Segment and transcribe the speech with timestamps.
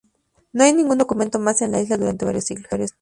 [0.51, 2.71] No hay ningún documento más en la isla durante varios siglos.